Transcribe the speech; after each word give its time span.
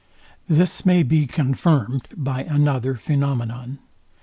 This 0.49 0.83
may 0.83 1.03
be 1.03 1.27
confirmed 1.27 2.07
by 2.17 2.41
another 2.43 2.95
phenomenon. 2.95 3.77